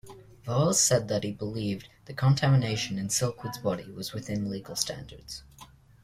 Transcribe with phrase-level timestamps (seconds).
[0.47, 5.43] Voelz said that he believed the contamination in Silkwood's body was within legal standards.